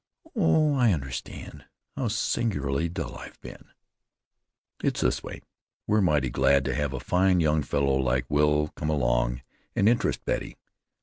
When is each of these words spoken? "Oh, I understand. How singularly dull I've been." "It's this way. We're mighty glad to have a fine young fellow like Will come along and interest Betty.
"Oh, 0.35 0.73
I 0.73 0.93
understand. 0.93 1.65
How 1.95 2.07
singularly 2.07 2.89
dull 2.89 3.17
I've 3.17 3.39
been." 3.39 3.65
"It's 4.83 5.01
this 5.01 5.21
way. 5.21 5.41
We're 5.85 6.01
mighty 6.01 6.31
glad 6.31 6.65
to 6.65 6.73
have 6.73 6.93
a 6.93 6.99
fine 6.99 7.39
young 7.39 7.61
fellow 7.61 7.97
like 7.97 8.25
Will 8.27 8.69
come 8.69 8.89
along 8.89 9.43
and 9.75 9.87
interest 9.87 10.25
Betty. 10.25 10.57